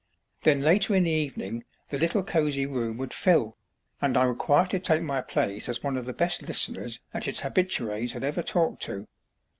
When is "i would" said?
4.17-4.39